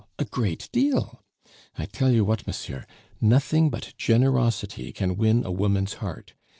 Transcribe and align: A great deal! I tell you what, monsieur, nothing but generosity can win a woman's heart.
A 0.17 0.25
great 0.25 0.67
deal! 0.71 1.21
I 1.77 1.85
tell 1.85 2.09
you 2.11 2.25
what, 2.25 2.47
monsieur, 2.47 2.85
nothing 3.21 3.69
but 3.69 3.93
generosity 3.99 4.91
can 4.91 5.15
win 5.15 5.45
a 5.45 5.51
woman's 5.51 5.93
heart. 6.01 6.33